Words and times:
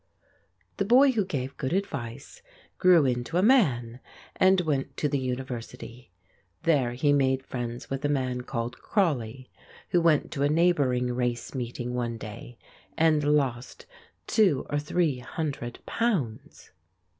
The 0.77 0.85
boy 0.85 1.11
who 1.11 1.23
gave 1.23 1.57
good 1.57 1.73
advice 1.73 2.41
grew 2.79 3.05
into 3.05 3.37
a 3.37 3.43
man 3.43 3.99
and 4.35 4.59
went 4.61 4.97
to 4.97 5.07
the 5.07 5.19
university. 5.19 6.09
There 6.63 6.93
he 6.93 7.13
made 7.13 7.45
friends 7.45 7.91
with 7.91 8.03
a 8.03 8.09
man 8.09 8.41
called 8.41 8.79
Crawley, 8.81 9.51
who 9.89 10.01
went 10.01 10.31
to 10.31 10.41
a 10.41 10.49
neighbouring 10.49 11.13
race 11.13 11.53
meeting 11.53 11.93
one 11.93 12.17
day 12.17 12.57
and 12.97 13.23
lost 13.23 13.85
two 14.25 14.65
or 14.71 14.79
three 14.79 15.19
hundred 15.19 15.77
pounds. 15.85 16.71